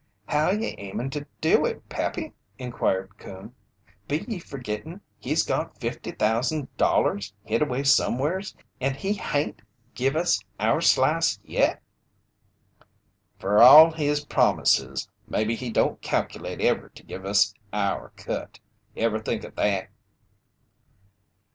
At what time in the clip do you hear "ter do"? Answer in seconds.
1.11-1.63